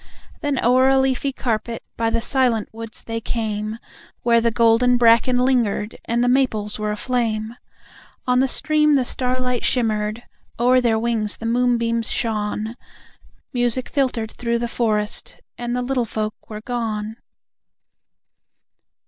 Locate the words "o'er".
0.65-0.89, 10.59-10.81